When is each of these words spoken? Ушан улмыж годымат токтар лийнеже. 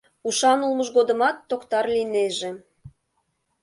Ушан 0.27 0.59
улмыж 0.65 0.89
годымат 0.97 1.37
токтар 1.49 1.85
лийнеже. 1.93 2.51